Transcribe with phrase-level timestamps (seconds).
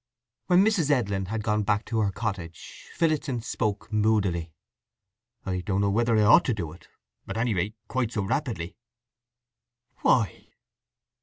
[0.47, 0.89] When Mrs.
[0.89, 4.51] Edlin had gone back to her cottage Phillotson spoke moodily.
[5.45, 8.75] "I don't know whether I ought to do it—at any rate quite so rapidly."
[9.97, 10.47] "Why?"